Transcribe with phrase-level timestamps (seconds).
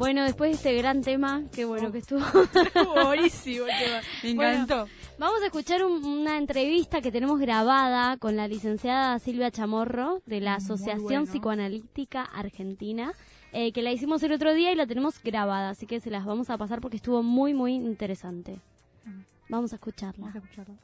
[0.00, 2.20] Bueno, después de este gran tema, qué bueno que estuvo.
[2.54, 4.00] Estuvo buenísimo el tema.
[4.22, 4.86] Me Bueno, encantó.
[5.18, 10.40] Vamos a escuchar un- una entrevista que tenemos grabada con la licenciada Silvia Chamorro de
[10.40, 11.26] la Asociación bueno.
[11.26, 13.12] Psicoanalítica Argentina,
[13.52, 16.24] eh, que la hicimos el otro día y la tenemos grabada, así que se las
[16.24, 18.58] vamos a pasar porque estuvo muy, muy interesante.
[19.50, 20.28] Vamos a escucharla.
[20.28, 20.74] Vamos a escucharlo.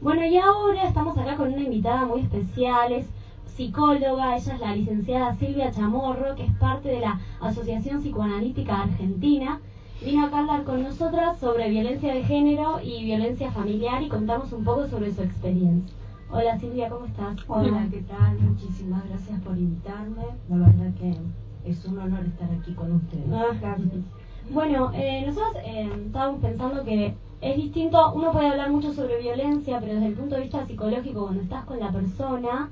[0.00, 3.06] Bueno, y ahora estamos acá con una invitada muy especial, es
[3.56, 9.60] psicóloga, ella es la licenciada Silvia Chamorro, que es parte de la Asociación Psicoanalítica Argentina.
[10.02, 14.52] Vino acá a hablar con nosotras sobre violencia de género y violencia familiar y contarnos
[14.52, 15.94] un poco sobre su experiencia.
[16.30, 17.36] Hola Silvia, ¿cómo estás?
[17.46, 18.38] Hola, ¿qué tal?
[18.40, 20.24] Muchísimas gracias por invitarme.
[20.48, 23.26] La verdad que es un honor estar aquí con ustedes.
[23.32, 24.04] Ah, gracias.
[24.50, 29.78] Bueno, eh, nosotros eh, estábamos pensando que es distinto, uno puede hablar mucho sobre violencia,
[29.78, 32.70] pero desde el punto de vista psicológico, cuando estás con la persona,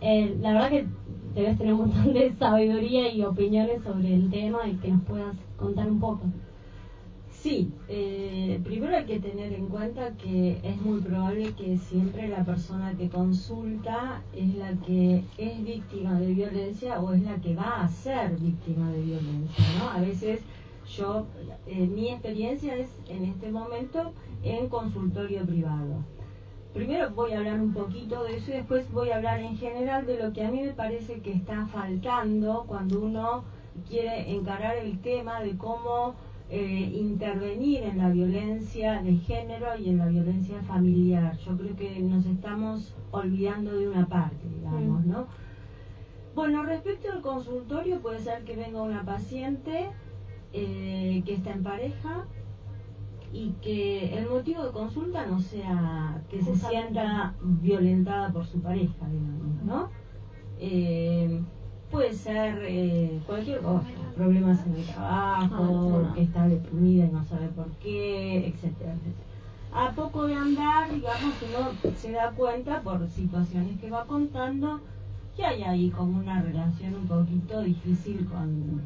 [0.00, 0.86] eh, la verdad que
[1.34, 5.36] debes tener un montón de sabiduría y opiniones sobre el tema y que nos puedas
[5.56, 6.22] contar un poco.
[7.30, 12.44] Sí, eh, primero hay que tener en cuenta que es muy probable que siempre la
[12.44, 17.82] persona que consulta es la que es víctima de violencia o es la que va
[17.82, 19.90] a ser víctima de violencia, ¿no?
[19.90, 20.40] A veces
[20.96, 21.26] yo,
[21.66, 26.02] eh, mi experiencia es en este momento en consultorio privado.
[26.76, 30.04] Primero voy a hablar un poquito de eso y después voy a hablar en general
[30.06, 33.44] de lo que a mí me parece que está faltando cuando uno
[33.88, 36.14] quiere encarar el tema de cómo
[36.50, 41.38] eh, intervenir en la violencia de género y en la violencia familiar.
[41.38, 45.10] Yo creo que nos estamos olvidando de una parte, digamos, Mm.
[45.10, 45.26] ¿no?
[46.34, 49.88] Bueno, respecto al consultorio, puede ser que venga una paciente
[50.52, 52.26] eh, que está en pareja
[53.32, 59.06] y que el motivo de consulta no sea que se sienta violentada por su pareja,
[59.08, 59.88] digamos, ¿no?
[60.58, 61.40] Eh,
[61.90, 67.24] puede ser eh, cualquier cosa, problemas en el trabajo, Ah, que está deprimida y no
[67.24, 69.26] sabe por qué, etcétera, etcétera.
[69.72, 74.80] A poco de andar, digamos, uno se da cuenta por situaciones que va contando
[75.36, 78.80] que hay ahí como una relación un poquito difícil con,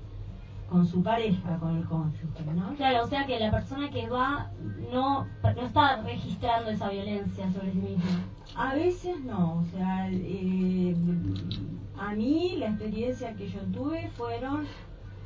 [0.71, 2.75] con su pareja, con el cónyuge, ¿no?
[2.77, 4.51] Claro, o sea que la persona que va
[4.93, 8.25] no, no está registrando esa violencia sobre sí misma.
[8.57, 10.95] A veces no, o sea, eh,
[11.99, 14.67] a mí la experiencia que yo tuve fueron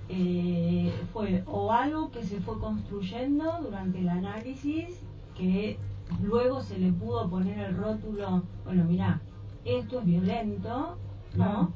[0.09, 5.00] eh, fue o algo que se fue construyendo durante el análisis
[5.37, 5.78] que
[6.22, 9.21] luego se le pudo poner el rótulo, bueno, mira,
[9.65, 10.97] esto es violento,
[11.37, 11.72] ¿no?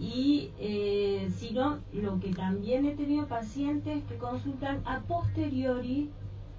[0.00, 6.08] Y eh, si no, lo que también he tenido pacientes que consultan a posteriori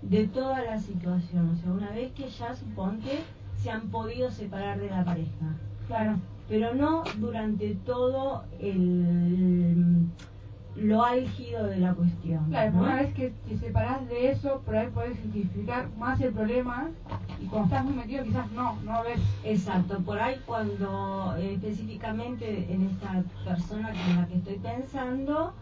[0.04, 3.20] de toda la situación, o sea, una vez que ya suponte
[3.56, 5.56] se han podido separar de la pareja.
[5.88, 6.20] Claro.
[6.48, 10.06] Pero no durante todo el
[10.76, 12.46] lo álgido de la cuestión.
[12.50, 12.84] Claro, ¿no?
[12.84, 16.90] una vez que te separás de eso, por ahí podés identificar más el problema
[17.42, 19.20] y cuando estás muy metido quizás no, no ves.
[19.44, 25.54] Exacto, por ahí cuando eh, específicamente en esta persona con la que estoy pensando,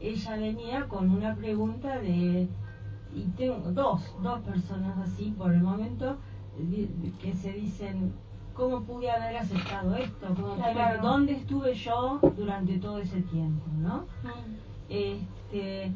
[0.00, 2.48] ella venía con una pregunta de,
[3.14, 6.18] y tengo dos, dos personas así por el momento,
[7.20, 8.12] que se dicen,
[8.54, 10.34] ¿cómo pude haber aceptado esto?
[10.34, 11.02] ¿Cómo pude- Claro.
[11.02, 13.64] ¿Dónde estuve yo durante todo ese tiempo?
[13.80, 14.06] ¿no?
[14.88, 15.92] Este,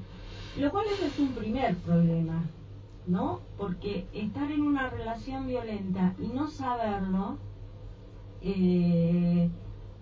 [0.57, 2.43] lo cual ese es un primer problema,
[3.07, 3.41] ¿no?
[3.59, 7.37] Porque estar en una relación violenta y no saberlo,
[8.41, 9.49] eh,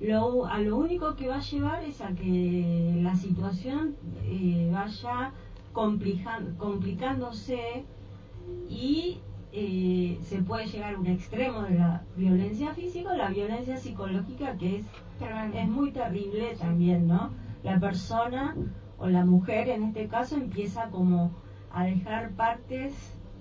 [0.00, 3.94] lo, a lo único que va a llevar es a que la situación
[4.25, 5.31] eh, vaya
[5.72, 7.84] complijan- complicándose
[8.69, 9.19] y
[9.56, 14.56] eh, se puede llegar a un extremo de la violencia física o la violencia psicológica
[14.59, 14.84] que es
[15.54, 17.31] es muy terrible también, ¿no?
[17.62, 18.56] La persona
[18.98, 21.31] o la mujer en este caso empieza como
[21.70, 22.93] a dejar partes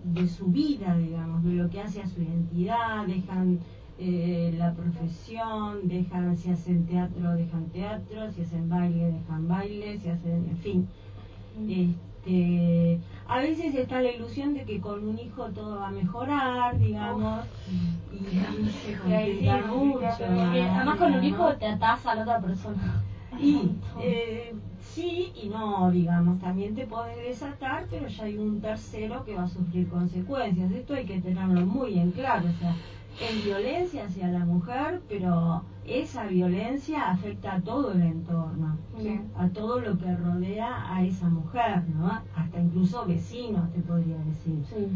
[0.03, 3.59] de su vida, digamos, de lo que hace a su identidad, dejan
[3.97, 10.09] eh, la profesión, dejan, si hacen teatro, dejan teatro, si hacen baile, dejan baile, si
[10.09, 10.87] hacen, en fin.
[11.67, 16.77] Este, a veces está la ilusión de que con un hijo todo va a mejorar,
[16.77, 17.45] digamos,
[18.11, 20.07] y, y se complica sí, mucho.
[20.19, 23.03] además con un hijo te atás a la otra persona.
[23.39, 29.23] Y eh, sí y no, digamos, también te puedes desatar, pero ya hay un tercero
[29.25, 30.71] que va a sufrir consecuencias.
[30.71, 32.75] Esto hay que tenerlo muy en claro, o sea,
[33.19, 39.19] es violencia hacia la mujer, pero esa violencia afecta a todo el entorno, Sí.
[39.37, 42.07] a todo lo que rodea a esa mujer, ¿no?
[42.35, 44.87] Hasta incluso vecinos, te podría decir Sí.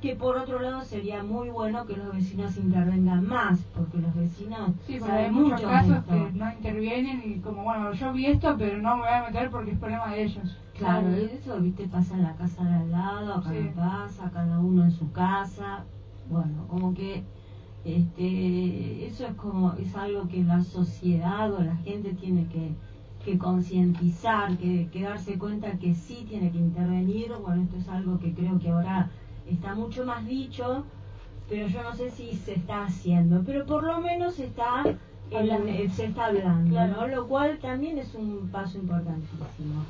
[0.00, 4.70] que por otro lado sería muy bueno que los vecinos intervengan más, porque los vecinos
[4.86, 6.12] Sí, saben hay muchos mucho casos esto.
[6.14, 9.50] que no intervienen y como, bueno, yo vi esto, pero no me voy a meter
[9.50, 10.56] porque es problema de ellos.
[10.78, 13.56] Claro, eso, viste, pasa en la casa de al lado, acá Sí.
[13.74, 15.82] no pasa, cada uno en su casa.
[16.30, 17.24] Bueno, como que
[17.96, 22.76] este, eso es como, es algo que la sociedad o la gente tiene que,
[23.22, 27.32] que concientizar, que, que darse cuenta que sí tiene que intervenir.
[27.34, 29.10] Bueno, esto es algo que creo que ahora
[29.46, 30.86] está mucho más dicho,
[31.48, 34.82] pero yo no sé si se está haciendo, pero por lo menos se está,
[35.30, 35.72] en- Hablando.
[35.72, 36.96] eh, se está hablando, Claro.
[36.96, 37.08] ¿no?
[37.08, 39.86] Lo cual también es un paso importantísimo.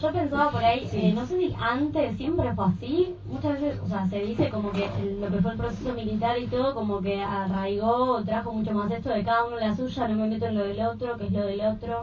[0.00, 3.86] Yo pensaba por ahí, eh, no sé si antes siempre fue así, muchas veces, o
[3.86, 7.00] sea, se dice como que el- lo que fue el proceso militar y todo, como
[7.00, 10.46] que arraigó, o trajo mucho más esto de cada uno la suya, no me meto
[10.46, 12.02] en lo del otro, que es lo del otro.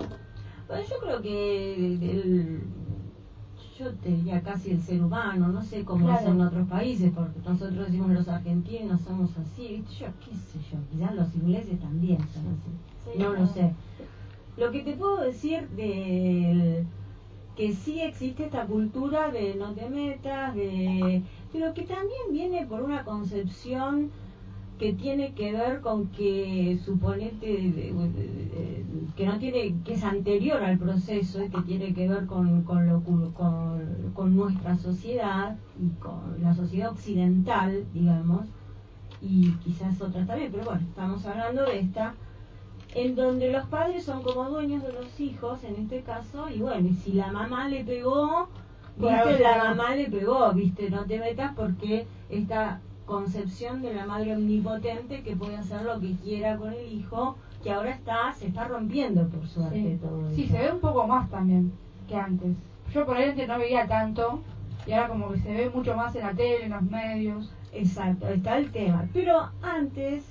[0.68, 2.68] Bueno, yo creo que el, el-
[3.78, 6.20] yo te diría casi el ser humano, no sé cómo Claro.
[6.20, 9.92] es en otros países, porque nosotros decimos los argentinos somos así, ¿viste?
[10.04, 12.70] yo qué sé yo, quizás los ingleses también son así,
[13.04, 13.74] Sí, no lo sé.
[14.58, 16.86] Lo que te puedo decir del
[17.58, 22.84] que sí existe esta cultura de no te metas, de pero que también viene por
[22.84, 24.12] una concepción
[24.78, 27.92] que tiene que ver con que suponete
[29.16, 34.12] que no tiene que es anterior al proceso que tiene que ver con lo, con,
[34.14, 38.46] con nuestra sociedad y con la sociedad occidental digamos
[39.20, 42.14] y quizás otras también pero bueno estamos hablando de esta
[43.00, 46.88] en donde los padres son como dueños de los hijos en este caso y bueno
[46.90, 48.48] y si la mamá le pegó
[48.98, 54.36] viste la mamá le pegó viste no te metas porque esta concepción de la madre
[54.36, 58.68] omnipotente que puede hacer lo que quiera con el hijo que ahora está se está
[58.68, 59.98] rompiendo por suerte Sí.
[60.02, 60.54] todo Sí, eso.
[60.54, 61.72] se ve un poco más también
[62.08, 62.56] que antes.
[62.94, 64.42] Yo por ahí antes no veía tanto
[64.88, 67.52] y ahora como que se ve mucho más en la tele, en los medios.
[67.74, 69.06] Exacto, está el tema.
[69.14, 70.24] Pero antes,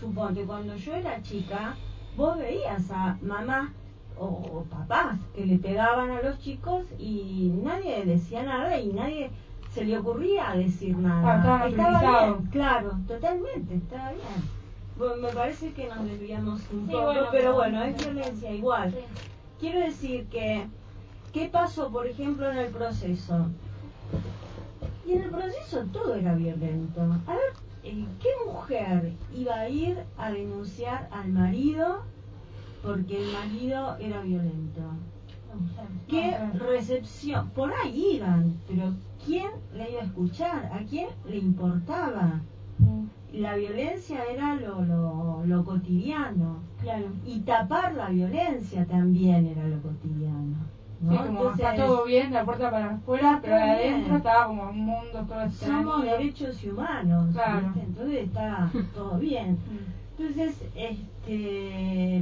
[0.00, 1.74] suponte, cuando yo era chica,
[2.16, 3.70] vos veías a mamás
[4.16, 9.30] o, papás que le pegaban a los chicos y nadie decía nada y nadie
[9.74, 11.62] se le ocurría decir nada.
[11.62, 14.42] Ah, estaba bien, claro, totalmente, estaba bien.
[14.96, 18.94] Bueno, me parece que nos desviamos un Sí, poco, bueno, pero bueno, es violencia igual.
[19.58, 20.68] Quiero decir que,
[21.32, 23.46] ¿qué pasó, por ejemplo, en el proceso?
[25.06, 27.00] Y en el proceso todo era violento.
[27.00, 27.52] A ver,
[27.82, 32.02] ¿qué mujer iba a ir a denunciar al marido
[32.82, 34.82] porque el marido era violento?
[36.08, 37.50] ¿Qué recepción?
[37.50, 38.94] Por ahí iban, pero
[39.24, 40.70] ¿quién la iba a escuchar?
[40.72, 42.40] ¿A quién le importaba?
[43.32, 46.60] La violencia era lo, lo, lo cotidiano.
[46.80, 47.06] Claro.
[47.26, 50.56] Y tapar la violencia también era lo cotidiano.
[51.02, 51.12] ¿No?
[51.12, 53.94] Sí, como está todo bien, la puerta para afuera, pero Está bien.
[53.94, 55.82] adentro estaba como un mundo todo extraño.
[55.82, 57.66] somos derechos humanos, Claro.
[57.66, 57.80] ¿viste?
[57.80, 59.58] entonces está todo bien.
[60.16, 62.18] Entonces, este,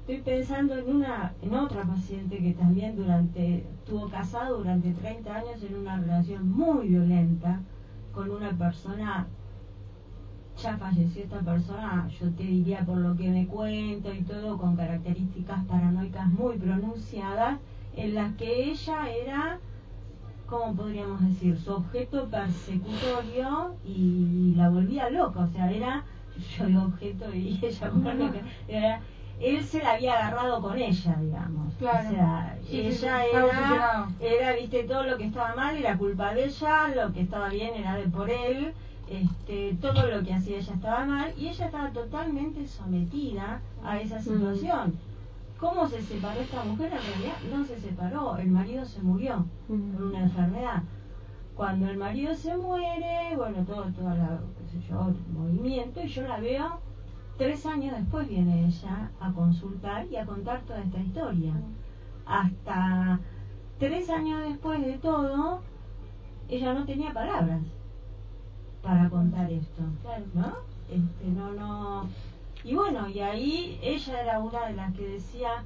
[0.00, 5.62] estoy pensando en una, en otra paciente que también durante, estuvo casado durante 30 años
[5.62, 7.60] en una relación muy violenta
[8.12, 9.26] con una persona,
[10.62, 14.76] ya falleció esta persona, yo te diría por lo que me cuento y todo, con
[14.76, 17.58] características paranoicas muy pronunciadas,
[17.96, 19.60] en las que ella era
[20.46, 21.58] ¿cómo podríamos decir?
[21.58, 26.04] Su objeto persecutorio y la volvía loca, o sea, era,
[26.58, 27.90] yo digo objeto y ella,
[28.68, 29.00] era,
[29.40, 31.74] él se la había agarrado con ella, digamos.
[31.74, 32.08] Claro.
[32.08, 35.98] O sea, Sí, sí, sí, ella era, era, viste, todo lo que estaba mal era
[35.98, 38.72] culpa de ella, lo que estaba bien era de por él,
[39.08, 44.20] este, todo lo que hacía ella estaba mal y ella estaba totalmente sometida a esa
[44.20, 44.96] situación.
[45.64, 46.92] ¿Cómo se separó esta mujer?
[46.92, 50.82] En realidad no se separó, el marido se murió por una enfermedad.
[51.56, 56.22] Cuando el marido se muere, bueno, todo, todo la, qué sé yo, movimiento, y yo
[56.28, 56.80] la veo,
[57.38, 61.54] tres años después viene ella a consultar y a contar toda esta historia.
[62.26, 63.20] Hasta
[63.78, 65.62] tres años después de todo,
[66.46, 67.62] ella no tenía palabras
[68.82, 69.82] para contar esto.
[70.34, 70.56] ¿no?
[70.90, 72.10] Este, no, no.
[72.64, 75.64] Y bueno, y ahí ella era una de las que decía,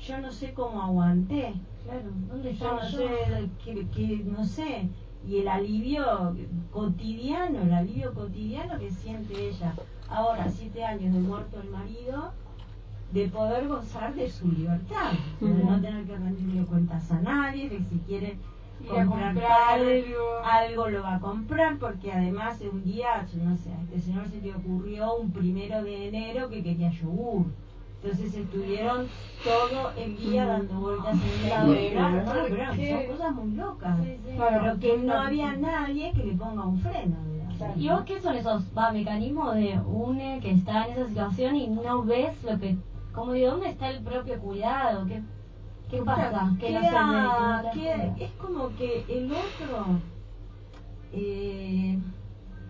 [0.00, 2.10] yo no sé cómo aguanté, Claro.
[2.28, 2.98] ¿Dónde yo no yo?
[2.98, 4.88] sé, que, que no sé,
[5.26, 6.34] y el alivio
[6.70, 9.74] cotidiano, el alivio cotidiano que siente ella,
[10.08, 12.32] ahora siete años de muerto el marido,
[13.12, 17.82] de poder gozar de su libertad, de no tener que rendirle cuentas a nadie, de
[17.82, 18.38] si quiere
[18.84, 19.80] Ir a comprar, comprar
[20.44, 24.28] algo, lo va a comprar, porque además un día, yo no sé, a este señor
[24.28, 27.46] se le ocurrió un primero de enero que quería yogur.
[28.02, 29.06] Entonces estuvieron
[29.44, 31.72] todo el día dando vueltas en el lado.
[31.72, 32.90] Sí, Claro, pero no, ¿por pero qué?
[32.90, 33.98] son cosas muy locas.
[34.02, 34.36] Sí, sí.
[34.36, 34.60] Claro.
[34.80, 37.16] Pero que no había nadie que le ponga un freno.
[37.76, 41.68] ¿Y vos qué son esos va, mecanismos de une que está en esa situación y
[41.68, 42.76] no ves lo que,
[43.12, 45.06] como digo, dónde está el propio cuidado?
[45.06, 45.22] ¿Qué,
[45.92, 46.56] ¿Qué pasa?
[46.58, 49.84] ¿Qué no queda- es como que el otro
[51.12, 51.98] eh,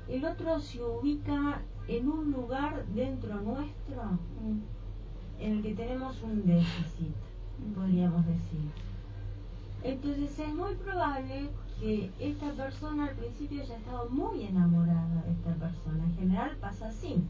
[0.09, 4.03] el otro se ubica en un lugar dentro nuestro
[4.41, 4.59] Mm.
[5.41, 7.15] en el que tenemos un déficit,
[7.77, 8.69] podríamos decir.
[9.85, 11.49] Entonces es muy probable
[11.79, 16.03] que esta persona al principio haya estado muy enamorada de esta persona.
[16.07, 17.23] En general pasa así.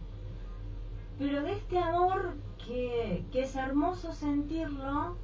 [1.18, 2.34] Pero de este amor
[2.66, 5.16] que, que es hermoso sentirlo,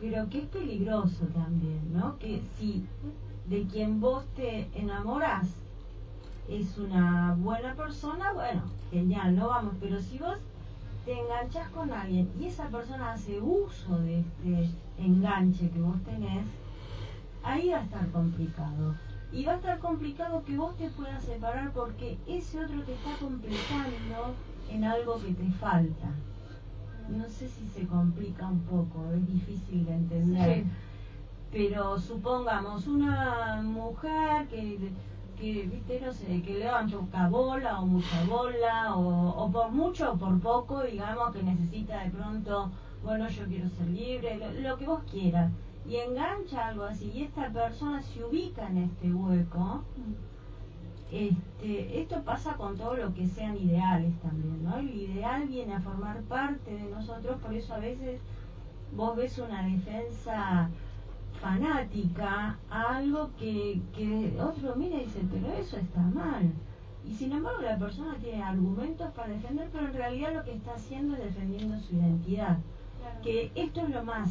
[0.00, 2.18] pero que es peligroso también, ¿no?
[2.18, 2.86] Que si
[3.46, 5.48] de quien vos te enamorás
[6.48, 10.38] es una buena persona, bueno, genial, no vamos, pero si vos
[11.04, 16.46] te enganchás con alguien y esa persona hace uso de este enganche que vos tenés,
[17.42, 18.94] ahí va a estar complicado.
[19.30, 23.14] Y va a estar complicado que vos te puedas separar porque ese otro te está
[23.20, 24.34] completando
[24.70, 26.12] en algo que te falta.
[27.08, 30.64] No sé si se complica un poco, es difícil de entender.
[30.64, 30.70] Sí.
[31.50, 34.90] Pero supongamos una mujer que,
[35.38, 40.16] que viste, no sé, que poca bola o mucha bola, o, o por mucho o
[40.18, 42.70] por poco, digamos, que necesita de pronto,
[43.02, 45.50] bueno, yo quiero ser libre, lo, lo que vos quieras.
[45.88, 49.82] Y engancha algo así, y esta persona se ubica en este hueco.
[51.10, 54.88] Este, esto pasa con todo lo que sean ideales también, ¿no?
[54.88, 58.20] El ideal viene a formar parte de nosotros, por eso a veces
[58.94, 60.70] vos ves una defensa
[61.40, 66.50] fanática a algo que, que otro mira y dice, pero eso está mal.
[67.08, 70.74] Y sin embargo la persona tiene argumentos para defender, pero en realidad lo que está
[70.74, 72.58] haciendo es defendiendo su identidad.
[73.22, 74.30] Que esto es lo más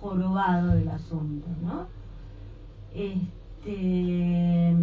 [0.00, 1.86] jorobado del asunto, ¿no?
[2.94, 4.74] Este,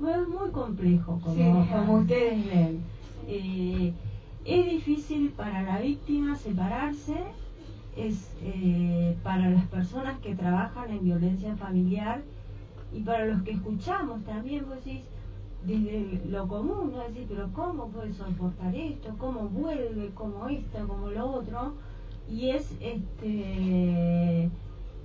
[0.00, 1.34] bueno, es muy complejo, como,
[1.64, 1.70] Sí.
[1.70, 2.80] como ustedes ven.
[3.28, 3.94] Eh,
[4.46, 7.16] es difícil para la víctima separarse,
[7.96, 12.22] es eh, para las personas que trabajan en violencia familiar
[12.92, 15.02] y para los que escuchamos también, vos decís,
[15.66, 17.00] desde lo común, ¿no?
[17.00, 19.14] Decir, pero ¿cómo puede soportar esto?
[19.18, 20.12] ¿Cómo vuelve?
[20.14, 20.86] ¿Cómo esto?
[20.86, 21.74] ¿Cómo lo otro?
[22.30, 24.48] Y es este.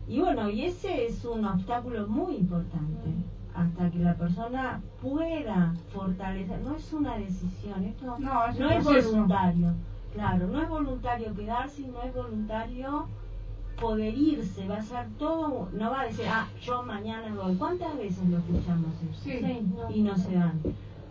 [0.07, 3.10] Y bueno, y ese es un obstáculo muy importante.
[3.53, 6.60] Hasta que la persona pueda fortalecer.
[6.62, 9.74] No es una decisión, esto No, es no es voluntario.
[10.13, 13.08] Claro, no es voluntario quedarse y no es voluntario
[13.79, 14.67] poder irse.
[14.67, 15.70] Va a ser todo.
[15.74, 17.55] No va a decir, ah, yo mañana voy.
[17.55, 18.88] ¿Cuántas veces lo escuchamos?
[19.24, 19.39] Sí.
[19.39, 19.91] Sí, no.
[19.91, 20.60] Y no se van.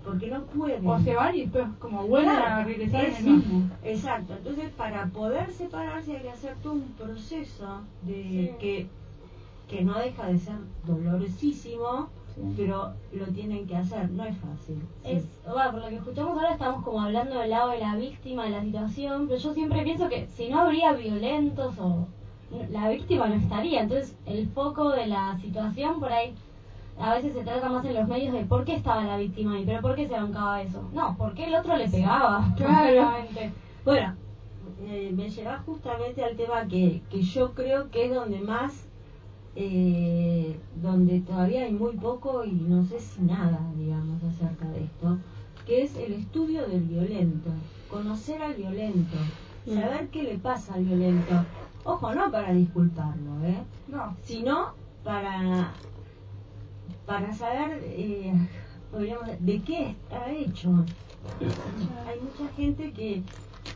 [0.04, 0.86] Porque no pueden.
[0.86, 3.70] O se van y después como vuelven Claro, a regresar en el mismo.
[3.84, 8.50] Exacto, entonces para poder separarse hay que hacer todo un proceso de Sí.
[8.58, 8.86] que,
[9.68, 10.56] que no deja de ser
[10.86, 12.08] dolorosísimo,
[12.56, 14.82] pero lo tienen que hacer, no es fácil.
[15.02, 15.10] Sí.
[15.10, 18.44] Es, bueno, por lo que escuchamos ahora estamos como hablando del lado de la víctima
[18.44, 22.06] de la situación, pero yo siempre pienso que si no habría violentos o
[22.70, 26.34] la víctima no estaría, entonces el foco de la situación por ahí
[27.00, 29.64] a veces se trata más en los medios de por qué estaba la víctima ahí,
[29.64, 30.82] pero por qué se bancaba eso.
[30.92, 32.52] No, porque el otro le pegaba.
[32.56, 32.92] Claro.
[32.92, 33.52] Claramente.
[33.84, 34.16] Bueno,
[34.82, 38.86] eh, me lleva justamente al tema que, que yo creo que es donde más,
[39.56, 45.18] eh, donde todavía hay muy poco y no sé si nada, digamos, acerca de esto,
[45.66, 47.50] que es el estudio del violento,
[47.90, 49.16] conocer al violento,
[49.66, 51.44] saber qué le pasa al violento.
[51.84, 53.62] Ojo, no para disculparlo, ¿eh?
[53.88, 54.16] No.
[54.22, 55.72] sino para
[57.06, 58.32] para saber eh,
[58.90, 60.84] podríamos de qué está hecho
[62.06, 63.22] hay mucha gente que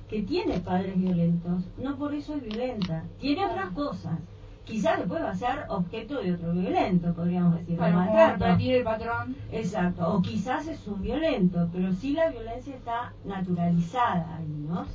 [0.09, 4.19] que tiene padres violentos no por eso es violenta tiene otras cosas
[4.65, 8.45] quizás después va a ser objeto de otro violento podríamos decir de maltrato.
[8.47, 9.37] repetir el patrón.
[9.53, 14.87] exacto o quizás es un violento pero sí la violencia está naturalizada ahí no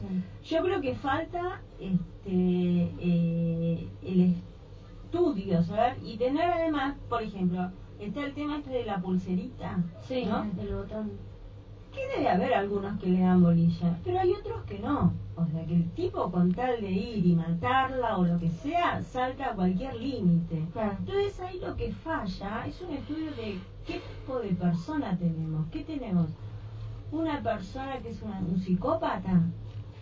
[0.43, 4.35] yo creo que falta este eh, el
[5.05, 10.25] estudio, saber y tener además, por ejemplo, está el tema este de la pulserita, Sí,
[10.25, 10.45] ¿no?
[10.61, 11.11] el botón.
[11.99, 15.13] Que debe haber algunos que le dan bolilla, pero hay otros que no.
[15.35, 19.01] O sea, que el tipo con tal de ir y matarla o lo que sea,
[19.03, 20.65] salta a cualquier límite.
[20.71, 20.95] Claro.
[20.99, 25.67] Entonces ahí lo que falla es un estudio de qué tipo de persona tenemos.
[25.71, 26.29] ¿Qué tenemos?
[27.11, 29.41] Una persona que es una- un psicópata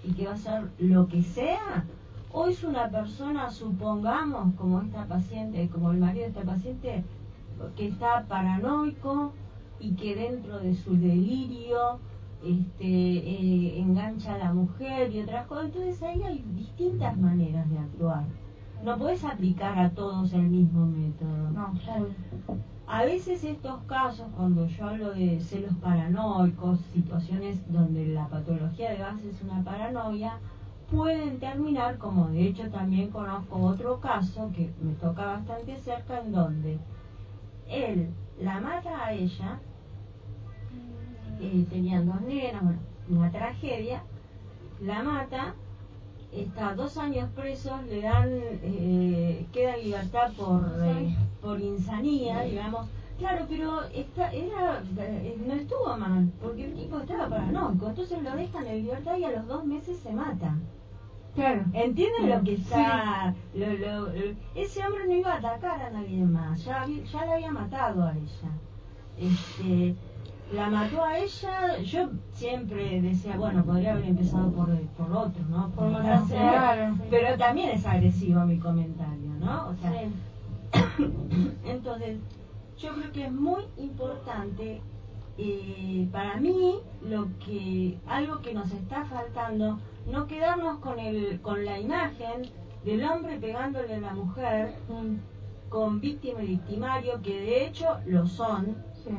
[0.03, 1.85] y que va a hacer lo que sea.
[2.31, 7.03] O es una persona, supongamos, como esta paciente, como el marido de esta paciente,
[7.75, 9.33] que está paranoico
[9.79, 11.99] y que dentro de su delirio
[12.43, 15.65] este, eh, engancha a la mujer y otras cosas.
[15.65, 18.23] Entonces ahí hay distintas maneras de actuar.
[18.83, 21.49] No puedes aplicar a todos el mismo método.
[21.51, 21.73] No.
[21.83, 22.07] Claro.
[22.89, 28.99] A veces estos casos, cuando yo hablo de celos paranoicos, situaciones donde la patología de
[28.99, 30.39] base es una paranoia,
[30.89, 36.31] pueden terminar, como de hecho también conozco otro caso que me toca bastante cerca, en
[36.31, 36.79] donde
[37.67, 38.09] él
[38.41, 39.59] la mata a ella,
[41.39, 42.79] eh, tenían dos nenas, bueno,
[43.09, 44.03] una tragedia,
[44.81, 45.55] la mata,
[46.31, 52.87] está dos años preso, le dan, eh, queda en libertad por, eh, por insanía, digamos.
[53.17, 58.35] Claro, pero está, era, eh, no estuvo mal, porque el tipo estaba paranoico, entonces lo
[58.35, 60.55] dejan en libertad y a los dos meses se mata.
[61.37, 61.65] Claro.
[61.71, 63.35] ¿Entienden lo que está?
[63.53, 67.33] Lo, lo- lo- ese hombre no iba a atacar a nadie más, ya, ya la
[67.33, 68.51] había matado a ella.
[69.19, 69.95] Este,
[70.51, 75.69] la mató a ella, yo siempre decía, bueno, podría haber empezado por, por otro, ¿no?
[75.69, 76.33] Por matarse.
[76.35, 76.95] Claro.
[77.11, 79.67] Pero también es agresivo mi comentario, ¿no?
[79.69, 80.13] O sea, Sí.
[81.65, 82.17] entonces,
[82.79, 84.81] yo creo que es muy importante
[85.37, 89.79] eh, para mí lo que algo que nos está faltando,
[90.11, 92.49] no quedarnos con el con la imagen
[92.83, 94.75] del hombre pegándole a la mujer
[95.69, 99.11] con víctima y victimario, que de hecho lo son, Sí.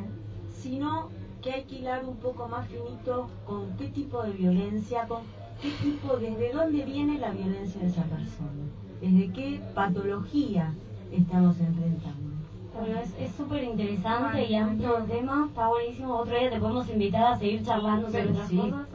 [0.51, 1.11] sino
[1.43, 5.23] que hay que hilar un poco más finito con qué tipo de violencia, con
[5.63, 8.65] qué tipo, desde dónde viene la violencia de esa persona,
[9.01, 10.75] desde qué patología
[11.13, 12.28] estamos enfrentando.
[12.79, 16.15] Bueno, es es súper interesante y amplio el tema, está buenísimo.
[16.17, 18.87] Otro día te podemos invitar a seguir charlando sobre otras sí, cosas.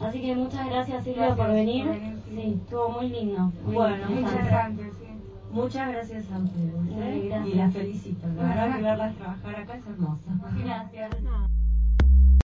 [0.00, 1.86] Así que muchas gracias Silvia Gracias por venir.
[1.86, 2.34] por venir, sí.
[2.34, 3.52] Sí, estuvo muy lindo.
[3.64, 5.06] muy Bueno, interesante, sí.
[5.52, 7.26] Muchas gracias a ustedes ¿eh?
[7.28, 7.46] gracias.
[7.46, 8.26] y las felicito.
[8.28, 10.22] La verdad que verlas trabajar acá es hermoso.
[10.64, 11.10] Gracias.